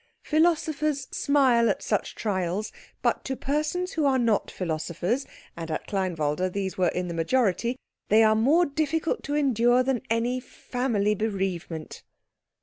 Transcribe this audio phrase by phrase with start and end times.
[0.23, 2.71] Philosophers smile at such trials;
[3.03, 7.75] but to persons who are not philosophers, and at Kleinwalde these were in the majority,
[8.09, 12.01] they are more difficult to endure than any family bereavement.